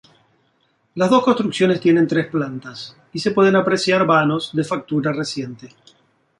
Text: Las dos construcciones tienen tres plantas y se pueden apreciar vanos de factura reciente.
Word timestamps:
Las 0.95 1.11
dos 1.11 1.23
construcciones 1.23 1.79
tienen 1.79 2.07
tres 2.07 2.25
plantas 2.25 2.97
y 3.13 3.19
se 3.19 3.29
pueden 3.29 3.55
apreciar 3.55 4.03
vanos 4.07 4.49
de 4.51 4.63
factura 4.63 5.13
reciente. 5.13 5.69